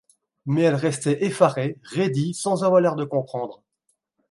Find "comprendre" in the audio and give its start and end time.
3.03-3.61